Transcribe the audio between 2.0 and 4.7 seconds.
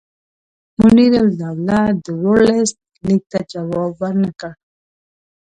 د ورلسټ لیک ته جواب ورنه کړ.